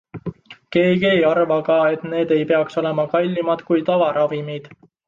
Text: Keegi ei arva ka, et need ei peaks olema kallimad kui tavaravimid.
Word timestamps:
Keegi 0.75 1.07
ei 1.09 1.21
arva 1.33 1.59
ka, 1.69 1.77
et 1.97 2.09
need 2.15 2.35
ei 2.39 2.49
peaks 2.53 2.83
olema 2.85 3.09
kallimad 3.15 3.67
kui 3.71 3.89
tavaravimid. 3.93 4.73